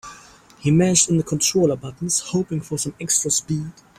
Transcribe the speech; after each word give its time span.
He 0.57 0.71
mashed 0.71 1.09
in 1.11 1.17
the 1.17 1.23
controller 1.23 1.75
buttons, 1.75 2.21
hoping 2.21 2.59
for 2.61 2.75
some 2.79 2.95
extra 2.99 3.29
speed. 3.29 3.71